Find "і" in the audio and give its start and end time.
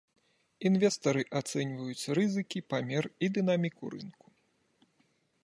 3.27-3.31